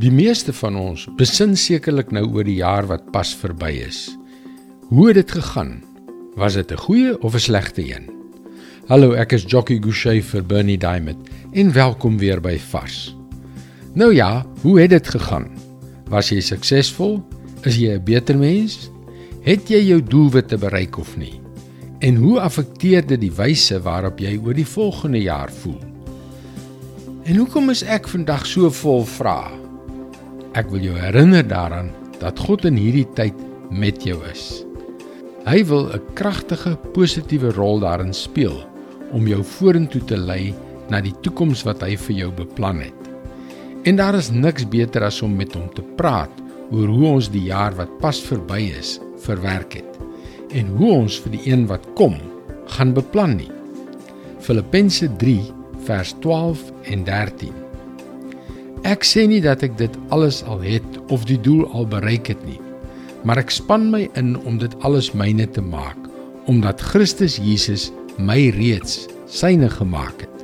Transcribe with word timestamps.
Die 0.00 0.10
meeste 0.10 0.54
van 0.56 0.76
ons 0.80 1.02
besin 1.18 1.52
sekerlik 1.58 2.14
nou 2.16 2.24
oor 2.32 2.46
die 2.48 2.62
jaar 2.62 2.86
wat 2.88 3.10
pas 3.12 3.28
verby 3.36 3.74
is. 3.84 4.06
Hoe 4.88 5.10
het 5.10 5.18
dit 5.18 5.34
gegaan? 5.36 5.82
Was 6.34 6.54
dit 6.54 6.72
'n 6.72 6.80
goeie 6.80 7.20
of 7.20 7.34
'n 7.34 7.38
slegte 7.38 7.82
een? 7.84 8.08
Hallo, 8.88 9.12
ek 9.12 9.32
is 9.32 9.44
Jockey 9.46 9.78
Gouchee 9.80 10.22
vir 10.22 10.42
Bernie 10.42 10.78
Diamond 10.78 11.28
en 11.52 11.72
welkom 11.72 12.18
weer 12.18 12.40
by 12.40 12.58
Vars. 12.58 13.16
Nou 13.94 14.14
ja, 14.14 14.46
hoe 14.62 14.80
het 14.80 14.90
dit 14.90 15.08
gegaan? 15.08 15.50
Was 16.08 16.28
jy 16.28 16.40
suksesvol? 16.40 17.22
Is 17.62 17.76
jy 17.76 17.92
'n 17.92 18.04
beter 18.04 18.38
mens? 18.38 18.90
Het 19.42 19.68
jy 19.68 19.80
jou 19.86 20.02
doelwitte 20.02 20.58
bereik 20.58 20.98
of 20.98 21.16
nie? 21.16 21.40
En 21.98 22.14
hoe 22.14 22.40
affekteer 22.40 23.06
dit 23.06 23.20
die 23.20 23.32
wyse 23.32 23.82
waarop 23.82 24.18
jy 24.18 24.40
oor 24.44 24.54
die 24.54 24.66
volgende 24.66 25.22
jaar 25.22 25.52
voel? 25.52 25.80
En 27.24 27.36
hoekom 27.36 27.70
is 27.70 27.82
ek 27.82 28.08
vandag 28.08 28.46
so 28.46 28.70
vol 28.70 29.04
vrae? 29.04 29.61
Ek 30.52 30.68
wil 30.68 30.82
jou 30.84 30.98
herinner 31.00 31.46
daaraan 31.48 31.88
dat 32.20 32.40
God 32.44 32.66
in 32.68 32.76
hierdie 32.76 33.06
tyd 33.16 33.38
met 33.72 34.02
jou 34.04 34.18
is. 34.28 34.66
Hy 35.48 35.64
wil 35.64 35.88
'n 35.88 36.02
kragtige, 36.14 36.76
positiewe 36.92 37.52
rol 37.56 37.80
daarin 37.80 38.12
speel 38.12 38.60
om 39.12 39.26
jou 39.26 39.42
vorentoe 39.42 40.04
te 40.04 40.16
lei 40.16 40.54
na 40.90 41.00
die 41.00 41.14
toekoms 41.22 41.64
wat 41.64 41.80
hy 41.80 41.96
vir 41.96 42.16
jou 42.16 42.30
beplan 42.30 42.80
het. 42.80 43.00
En 43.84 43.96
daar 43.96 44.14
is 44.14 44.30
niks 44.30 44.68
beter 44.68 45.04
as 45.04 45.22
om 45.22 45.36
met 45.36 45.54
hom 45.54 45.72
te 45.74 45.82
praat 45.96 46.42
oor 46.70 46.86
hoe 46.88 47.06
ons 47.06 47.30
die 47.30 47.48
jaar 47.48 47.74
wat 47.74 47.98
pas 47.98 48.20
verby 48.20 48.76
is 48.78 49.00
verwerk 49.24 49.72
het 49.72 49.98
en 50.52 50.66
hoe 50.76 50.92
ons 50.92 51.18
vir 51.20 51.32
die 51.32 51.50
een 51.50 51.66
wat 51.66 51.86
kom 51.94 52.16
gaan 52.66 52.92
beplan 52.92 53.36
nie. 53.36 53.50
Filippense 54.40 55.08
3 55.16 55.40
vers 55.86 56.14
12 56.20 56.72
en 56.84 57.04
13 57.04 57.61
Ek 58.82 59.04
sê 59.06 59.28
nie 59.30 59.38
dat 59.38 59.62
ek 59.62 59.76
dit 59.78 59.94
alles 60.10 60.40
al 60.50 60.62
het 60.66 60.96
of 61.14 61.22
die 61.28 61.38
doel 61.38 61.68
al 61.70 61.86
bereik 61.86 62.32
het 62.32 62.40
nie, 62.42 62.58
maar 63.22 63.38
ek 63.38 63.52
span 63.54 63.86
my 63.92 64.08
in 64.18 64.34
om 64.42 64.58
dit 64.58 64.74
alles 64.82 65.12
myne 65.14 65.46
te 65.46 65.62
maak, 65.62 65.98
omdat 66.50 66.82
Christus 66.82 67.38
Jesus 67.38 67.92
my 68.18 68.50
reeds 68.58 69.06
syne 69.30 69.70
gemaak 69.70 70.24
het. 70.24 70.42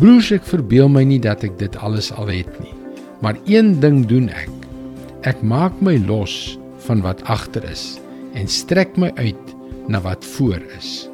Broers, 0.00 0.32
ek 0.34 0.48
verbeel 0.50 0.90
my 0.90 1.04
nie 1.06 1.20
dat 1.22 1.44
ek 1.46 1.60
dit 1.62 1.78
alles 1.78 2.10
al 2.18 2.32
het 2.32 2.50
nie, 2.58 2.74
maar 3.22 3.38
een 3.46 3.76
ding 3.78 4.02
doen 4.10 4.26
ek. 4.34 4.50
Ek 5.28 5.38
maak 5.44 5.76
my 5.84 5.94
los 6.08 6.58
van 6.88 7.04
wat 7.06 7.22
agter 7.30 7.62
is 7.70 8.00
en 8.34 8.50
strek 8.50 8.98
my 8.98 9.12
uit 9.20 9.54
na 9.90 10.02
wat 10.02 10.26
voor 10.34 10.58
is. 10.78 11.06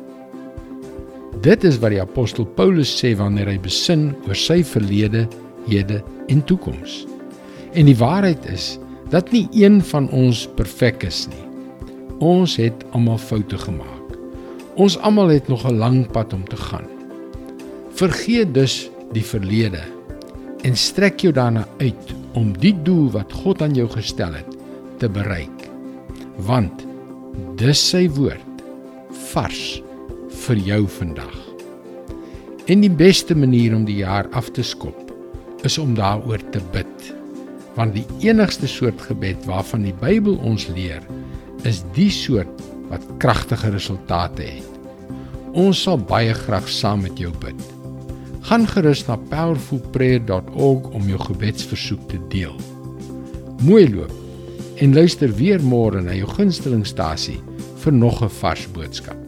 Dit 1.44 1.64
is 1.68 1.76
wat 1.82 1.92
die 1.92 2.00
apostel 2.00 2.46
Paulus 2.56 2.94
sê 2.96 3.12
wanneer 3.18 3.50
hy 3.52 3.58
besin 3.60 4.14
oor 4.24 4.38
sy 4.38 4.62
verlede 4.64 5.26
hede 5.66 6.02
en 6.26 6.44
toekoms. 6.44 7.04
En 7.72 7.86
die 7.86 7.96
waarheid 7.96 8.46
is 8.48 8.78
dat 9.12 9.30
nie 9.30 9.46
een 9.52 9.82
van 9.82 10.08
ons 10.10 10.46
perfek 10.58 11.04
is 11.06 11.26
nie. 11.30 11.44
Ons 12.18 12.56
het 12.56 12.84
almal 12.96 13.18
foute 13.20 13.58
gemaak. 13.58 14.16
Ons 14.76 14.98
almal 14.98 15.28
het 15.28 15.48
nog 15.48 15.64
'n 15.68 15.78
lang 15.78 16.10
pad 16.10 16.32
om 16.32 16.44
te 16.48 16.56
gaan. 16.56 16.88
Vergeet 17.90 18.54
dus 18.54 18.90
die 19.12 19.24
verlede 19.24 19.80
en 20.62 20.76
strek 20.76 21.20
jou 21.20 21.32
daarna 21.32 21.66
uit 21.78 22.14
om 22.34 22.58
die 22.58 22.74
doel 22.82 23.10
wat 23.10 23.32
God 23.32 23.62
aan 23.62 23.74
jou 23.74 23.88
gestel 23.88 24.34
het 24.34 24.56
te 24.98 25.08
bereik. 25.08 25.70
Want 26.36 26.86
dis 27.56 27.88
sy 27.88 28.08
woord 28.10 28.62
vars 29.32 29.82
vir 30.28 30.56
jou 30.56 30.88
vandag. 30.88 31.36
En 32.66 32.80
die 32.80 32.90
beste 32.90 33.34
manier 33.34 33.74
om 33.74 33.84
die 33.84 33.96
jaar 33.96 34.28
af 34.30 34.50
te 34.50 34.62
skop 34.62 35.05
is 35.62 35.78
om 35.78 35.94
daaroor 35.94 36.42
te 36.50 36.60
bid. 36.72 37.14
Want 37.76 37.94
die 37.94 38.06
enigste 38.24 38.66
soort 38.66 39.00
gebed 39.00 39.44
waarvan 39.44 39.82
die 39.82 39.94
Bybel 40.00 40.36
ons 40.36 40.66
leer, 40.72 41.02
is 41.62 41.82
die 41.96 42.10
soort 42.10 42.62
wat 42.90 43.04
kragtige 43.18 43.70
resultate 43.74 44.42
het. 44.42 44.72
Ons 45.56 45.82
sal 45.86 45.98
baie 45.98 46.34
graag 46.36 46.68
saam 46.68 47.02
met 47.06 47.18
jou 47.18 47.32
bid. 47.42 47.60
Gaan 48.46 48.66
gerus 48.70 49.02
na 49.08 49.16
powerfulprayer.org 49.30 50.90
om 50.94 51.08
jou 51.10 51.20
gebedsversoek 51.24 52.08
te 52.12 52.20
deel. 52.30 52.54
Mooi 53.64 53.88
loop 53.90 54.12
en 54.76 54.94
luister 54.94 55.32
weer 55.34 55.62
môre 55.64 56.02
na 56.04 56.14
jou 56.14 56.28
gunstelingstasie 56.36 57.40
vir 57.84 57.92
nog 57.92 58.22
'n 58.22 58.28
vars 58.28 58.66
boodskap. 58.72 59.25